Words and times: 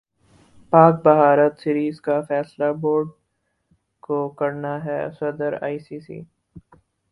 پاک 0.73 0.93
بھارت 1.03 1.53
سیریز 1.61 2.01
کا 2.05 2.17
فیصلہ 2.29 2.71
بورڈ 2.81 3.07
زکو 3.09 4.19
کرنا 4.39 4.73
ہےصدر 4.85 5.51
ائی 5.65 5.77
سی 5.85 5.97
سی 6.05 6.19